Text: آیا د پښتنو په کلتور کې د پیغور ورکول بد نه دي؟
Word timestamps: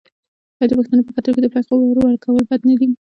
آیا 0.59 0.65
د 0.69 0.71
پښتنو 0.79 1.05
په 1.05 1.11
کلتور 1.15 1.33
کې 1.35 1.41
د 1.43 1.47
پیغور 1.53 1.95
ورکول 1.99 2.43
بد 2.49 2.61
نه 2.69 2.75
دي؟ 2.79 2.87